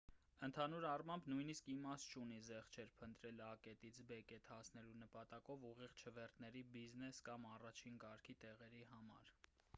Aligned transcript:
ընդհանուր 0.45 0.85
առմամբ 0.91 1.27
նույնիսկ 1.31 1.67
իմաստ 1.73 2.15
չունի 2.15 2.39
զեղչեր 2.47 2.95
փնտրել 3.01 3.43
ա 3.49 3.51
կետից 3.67 4.01
բ 4.13 4.17
կետ 4.33 4.49
հասնելու 4.55 4.97
նպատակով 5.05 5.69
ուղիղ 5.73 5.95
չվերթների 6.01 6.65
բիզնես 6.79 7.21
կամ 7.31 7.49
առաջին 7.55 8.03
կարգի 8.09 8.41
տեղերի 8.47 8.85
համար 8.97 9.35